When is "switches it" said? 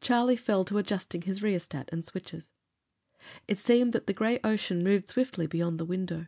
2.04-3.58